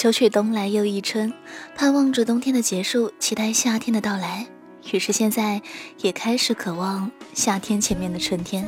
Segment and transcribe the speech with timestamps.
[0.00, 1.30] 秋去冬来又一春，
[1.76, 4.46] 盼望着冬天的结束，期待夏天的到来。
[4.90, 5.60] 于是现在
[6.00, 8.66] 也开始渴望夏天前面的春天。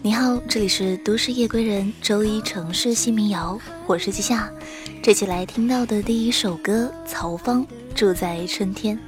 [0.00, 4.50] 你好，这里是都市夜归人周一城市新民谣，我是季夏。
[5.02, 8.98] 这期来听到的第一首歌，曹芳住在春天。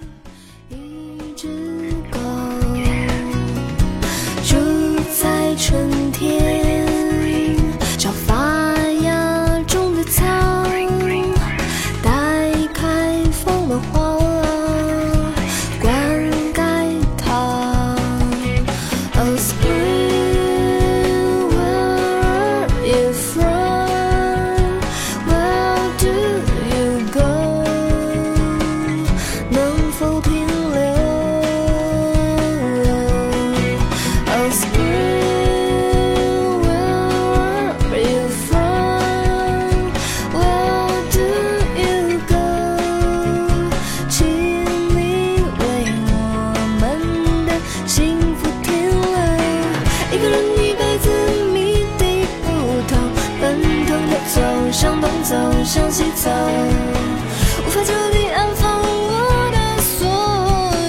[55.69, 60.01] 向西走，无法就地安放我的所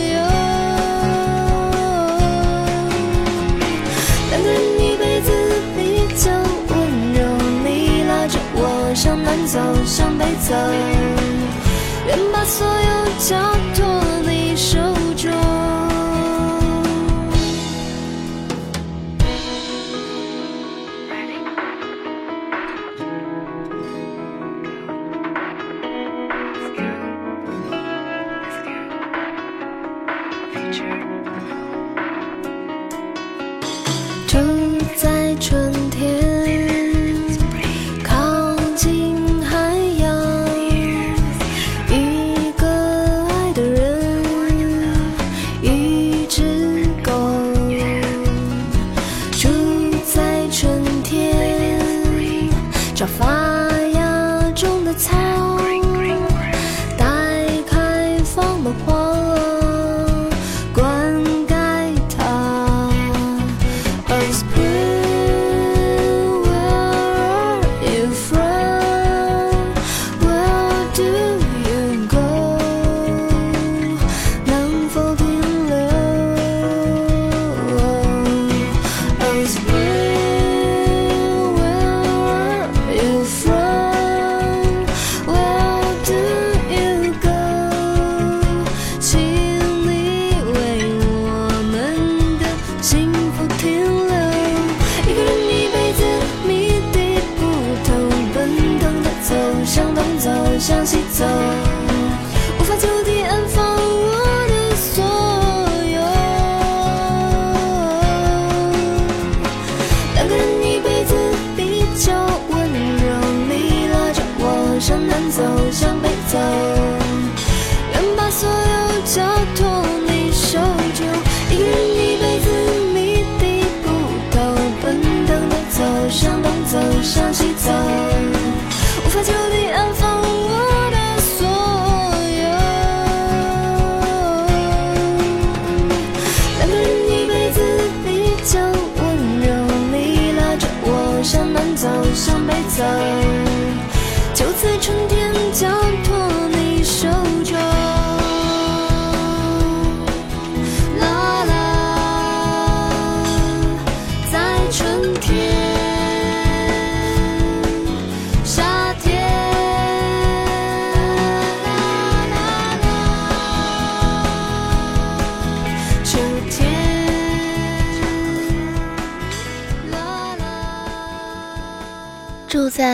[0.07, 0.17] 有。
[4.31, 5.27] 两个人一辈子
[5.75, 5.77] 比
[6.15, 6.31] 较
[6.69, 6.73] 温
[7.11, 7.19] 柔，
[7.65, 7.67] 你
[8.07, 8.57] 拉着我
[8.95, 10.55] 向南走，向北走，
[12.07, 13.35] 愿把所有交
[13.75, 13.85] 托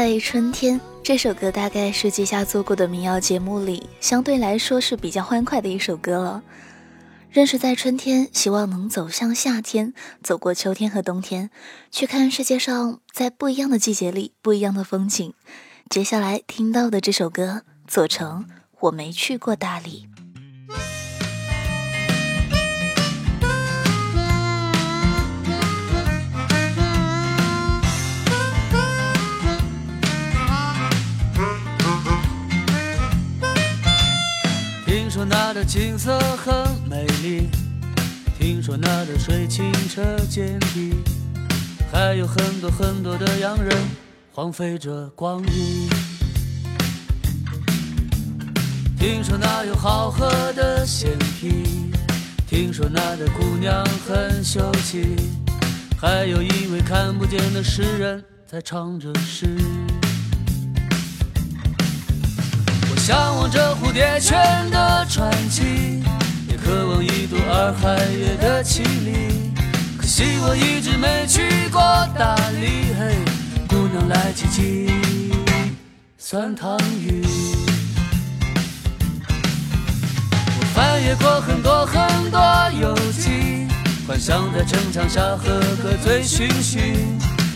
[0.05, 6.43] 在春天这首歌大概是季夏做过的民谣节目里相对来说是比较欢快的一首歌了。
[7.31, 11.49] 认识在春天，希望能走向夏天，走过秋天和冬天，
[11.89, 15.33] 去看世界上在不一样的季节里不一样的风景。
[15.89, 18.45] 接下来听到的这首歌，左成，
[18.81, 20.07] 我没去过大理。
[35.55, 36.53] 的景色很
[36.85, 37.47] 美丽，
[38.37, 40.91] 听说那的水清澈见底，
[41.89, 43.73] 还有很多很多的洋人
[44.33, 45.89] 荒废着光阴。
[48.99, 51.63] 听说那有好喝的鲜啤，
[52.45, 55.15] 听说那的姑娘很秀气，
[55.97, 59.55] 还有一位看不见的诗人在唱着诗。
[63.05, 66.01] 向往着蝴蝶泉的传奇，
[66.49, 69.53] 也渴望一睹洱海月的绮丽。
[69.95, 71.79] 可惜我一直没去过
[72.17, 73.15] 大理，嘿，
[73.67, 74.89] 姑娘来几斤
[76.17, 77.21] 酸汤鱼。
[80.57, 82.41] 我翻阅过很多很多
[82.81, 83.67] 游记，
[84.07, 86.95] 幻想在城墙下喝个醉醺醺。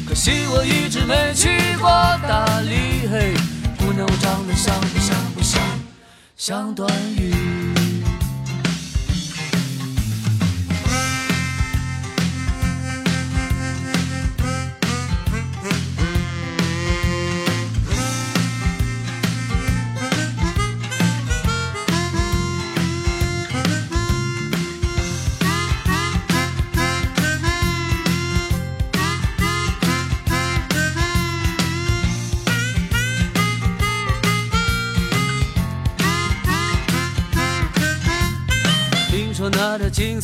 [0.07, 1.89] 可惜我一直没去过
[2.27, 3.33] 大理，嘿，
[3.79, 5.15] 姑娘我长得像不像
[6.49, 7.58] 像段誉？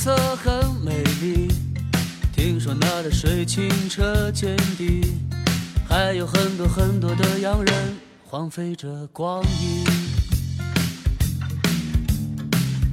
[0.05, 0.53] 色很
[0.83, 1.47] 美丽，
[2.31, 5.15] 听说那的水清澈见底，
[5.89, 9.83] 还有很多很多的洋人荒废着光阴。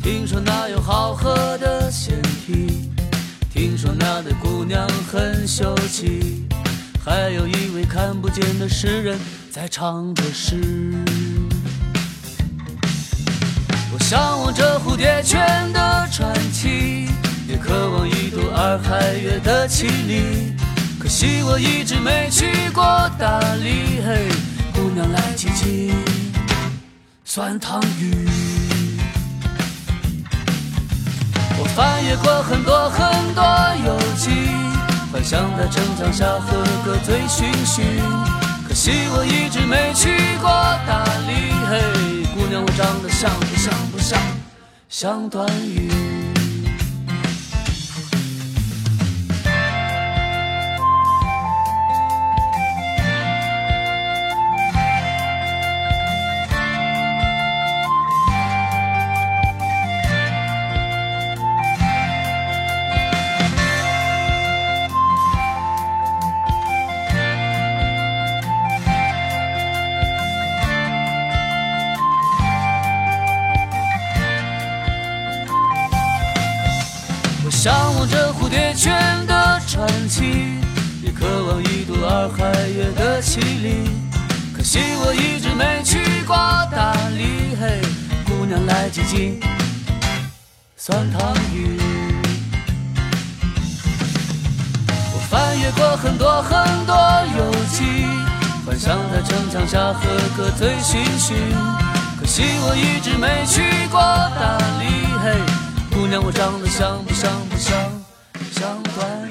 [0.02, 2.88] 听说那有好喝的鲜啤，
[3.52, 6.46] 听说那的姑娘很秀气，
[7.04, 9.18] 还有一位看不见的诗人
[9.50, 10.58] 在唱着诗。
[14.12, 17.08] 向往着蝴蝶泉的传奇，
[17.48, 20.54] 也渴望一睹洱海月的绮丽。
[21.00, 22.84] 可惜我一直没去过
[23.18, 24.28] 大理，嘿，
[24.74, 25.94] 姑娘来几斤
[27.24, 28.28] 酸汤鱼。
[31.58, 33.42] 我翻阅过很多很多
[33.82, 34.28] 游记，
[35.10, 37.80] 幻想在城墙下喝个醉醺醺。
[38.68, 40.50] 可惜我一直没去过
[40.86, 42.11] 大理，嘿，
[42.52, 44.20] 娘我长得像不像不像
[44.90, 46.01] 像段誉？
[90.74, 91.78] 酸汤鱼？
[95.12, 96.96] 我翻阅过很多很多
[97.36, 98.06] 游记，
[98.64, 100.00] 幻想在城墙下喝
[100.36, 101.34] 个醉醺醺。
[102.18, 105.38] 可惜我一直没去过大理，嘿。
[105.94, 107.78] 姑娘，我长得像不像不像
[108.50, 109.21] 像段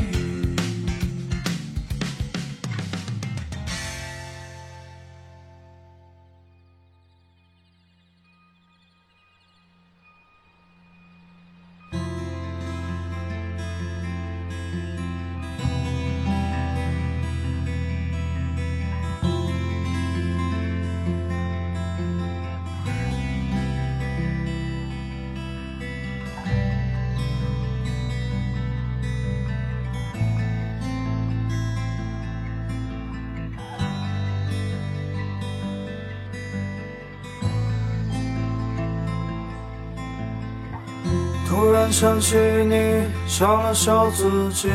[41.91, 44.69] 想起你，笑了笑自己。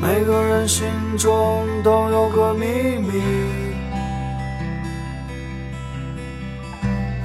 [0.00, 0.86] 每个人心
[1.18, 2.66] 中都有个秘
[2.98, 3.20] 密。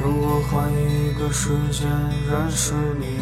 [0.02, 1.88] 如果换一个时间
[2.28, 3.20] 认识你，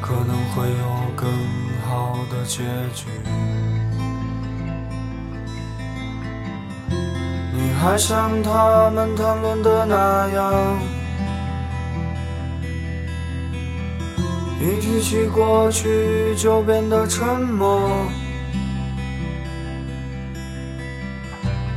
[0.00, 1.28] 可能会有更
[1.86, 2.62] 好的结
[2.94, 3.08] 局。
[7.82, 10.78] 还像他们谈论的那样，
[14.60, 18.06] 一提起过去就变得沉默。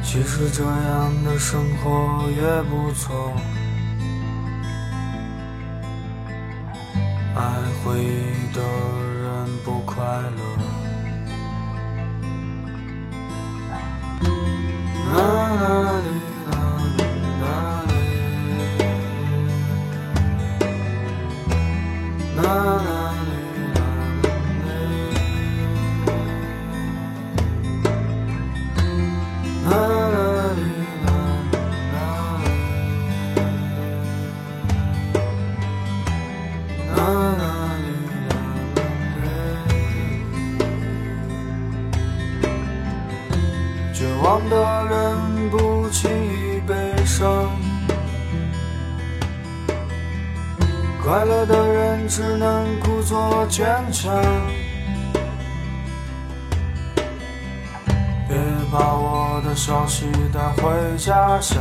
[0.03, 3.31] 其实这样的生活也不错，
[7.33, 7.41] 爱
[7.81, 8.61] 回忆的
[9.23, 10.62] 人不快乐。
[15.61, 16.12] on.
[61.05, 61.59] 家乡，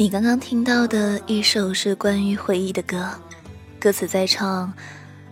[0.00, 3.10] 你刚刚听到的一首是关于回忆的歌，
[3.80, 4.72] 歌词在唱：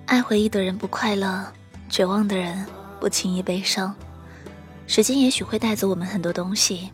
[0.07, 1.47] 爱回忆的人不快乐，
[1.89, 2.67] 绝望的人
[2.99, 3.95] 不轻易悲伤。
[4.89, 6.91] 时间也许会带走我们很多东西，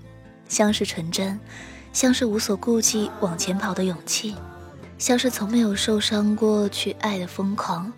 [0.51, 1.41] 像是纯真，
[1.95, 4.37] 像是无所顾忌往前跑的勇气，
[4.99, 7.91] 像是从没有受伤过去爱的疯狂。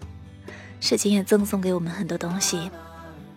[0.79, 2.71] 时间也赠送给我们很多东西，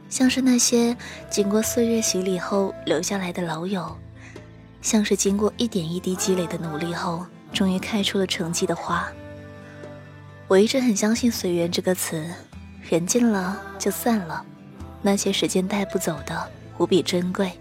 [0.08, 0.96] 像是那些
[1.32, 3.98] 经过岁月洗礼后留下来的老友。
[4.81, 9.07] 像是经过一点一滴积累的努力后，终于开出了成绩的花。
[10.48, 12.25] 我一直很相信“随缘”这个词，
[12.89, 14.46] 缘尽了就散了，
[15.01, 17.51] 那些时间带不走的无比珍贵。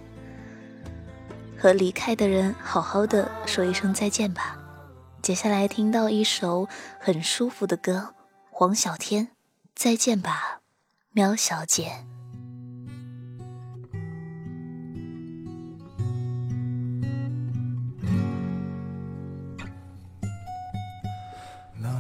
[1.59, 4.59] 和离开的人好好的说一声再见吧。
[5.23, 6.69] 接下来听到一首
[7.01, 8.15] 很舒服的歌，
[8.51, 9.27] 黄小天，
[9.75, 10.61] 《再见吧，
[11.13, 12.05] 喵小姐》。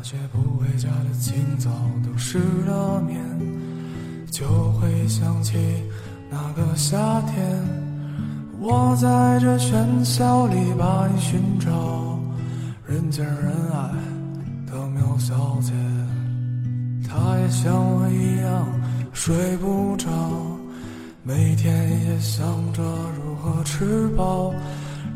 [0.09, 1.69] 那些不回家的清早
[2.05, 3.21] 都失了眠，
[4.31, 5.59] 就会想起
[6.31, 7.61] 那个夏天。
[8.61, 12.21] 我在这喧嚣里把你寻找，
[12.87, 13.91] 人见人爱
[14.71, 15.73] 的苗小姐。
[17.09, 18.65] 她也像我一样
[19.13, 20.09] 睡不着，
[21.25, 22.81] 每天也想着
[23.17, 24.55] 如何吃饱，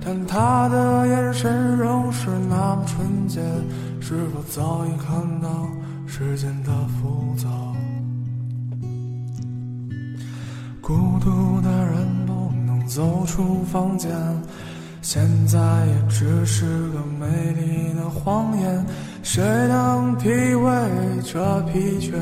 [0.05, 3.41] 但她的眼神仍是那么纯洁。
[4.01, 5.69] 是否早已看到
[6.07, 7.49] 世间的浮躁？
[10.81, 14.11] 孤独的人不能走出房间，
[15.01, 18.85] 现在也只是个美丽的谎言。
[19.23, 20.73] 谁能体会
[21.23, 22.17] 这疲倦？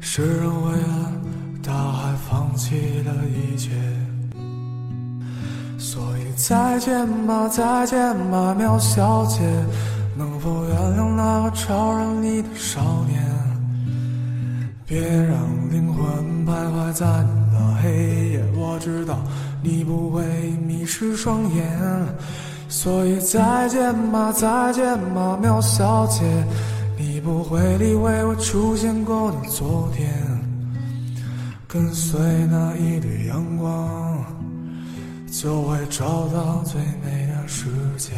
[0.00, 1.12] 诗人为了
[1.62, 3.70] 大海放弃了一切。
[5.78, 9.40] 所以再见吧，再见吧，喵小姐。
[10.16, 13.22] 能否原谅那个招惹你的少年？
[14.86, 15.38] 别让
[15.70, 18.44] 灵魂徘徊在你的黑夜。
[18.54, 19.18] 我知道
[19.62, 20.22] 你不会
[20.66, 21.66] 迷失双眼，
[22.68, 26.22] 所以再见吧，再见吧，喵小姐。
[26.96, 30.08] 你不会理会我出现过的昨天，
[31.66, 34.24] 跟随那一缕阳光，
[35.32, 37.64] 就会找到最美的世
[37.96, 38.12] 界。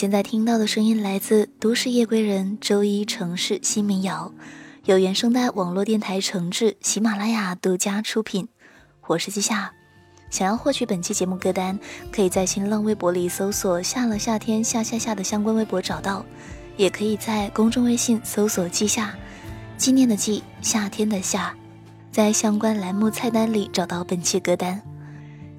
[0.00, 4.32] 现在听到的声音来自都市夜归人周一城市新民谣，
[4.86, 8.48] 由原声带网络电台承制，喜马拉雅独家出品。
[9.08, 9.70] 我是季夏。
[10.30, 11.78] 想要获取本期节目歌单，
[12.10, 16.24] 可以在新浪微博里搜索“夏了夏天夏夏夏”的相关微博找到，
[16.78, 19.14] 也可以在公众微信搜索“季夏”，
[19.76, 21.54] 纪念的纪，夏天的夏，
[22.10, 24.80] 在相关栏目菜单里找到本期歌单。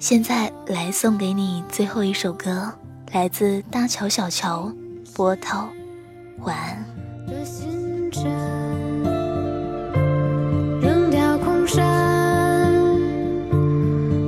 [0.00, 2.76] 现在来送给你最后一首歌。
[3.12, 4.72] 来自大乔小乔，
[5.14, 5.68] 波涛，
[6.44, 6.82] 晚安。
[7.26, 8.24] 的星辰，
[10.80, 11.84] 扔掉空山，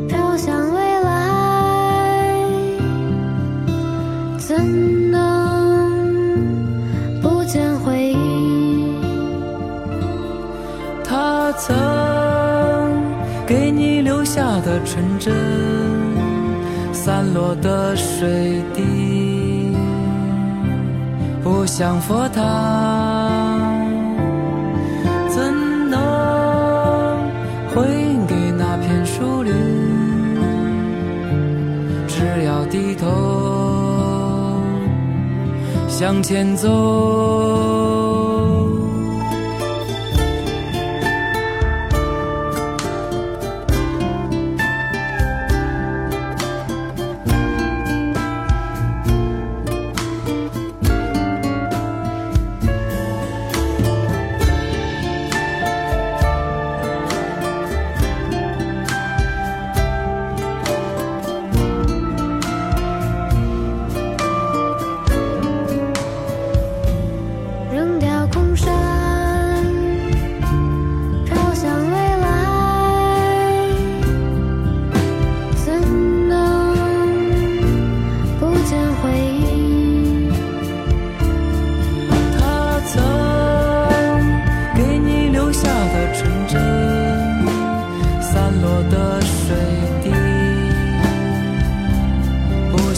[0.07, 2.39] 飘向未来，
[4.37, 6.53] 怎能
[7.23, 8.99] 不见回忆？
[11.03, 11.75] 他曾
[13.47, 15.35] 给你留下的纯真，
[17.05, 19.77] 散落的水滴，
[21.43, 22.41] 不像佛堂，
[25.29, 26.01] 怎能
[27.75, 29.53] 回应给那片树林？
[32.09, 33.07] 只要低头
[35.87, 37.84] 向前走。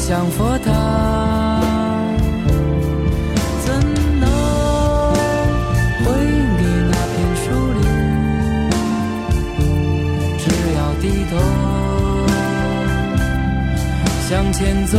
[0.08, 0.70] 像佛塔，
[3.64, 3.74] 怎
[4.20, 4.30] 能
[6.04, 6.06] 回
[6.56, 7.82] 避那片树林？
[10.38, 10.44] 只
[10.76, 11.32] 要低头
[14.28, 14.96] 向前走。